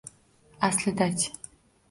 Aslida-chi?! 0.67 1.29